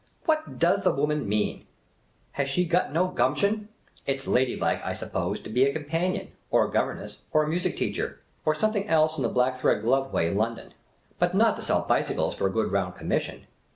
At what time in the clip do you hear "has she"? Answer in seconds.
2.31-2.65